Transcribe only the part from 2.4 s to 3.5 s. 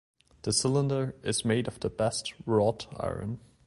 wrought iron.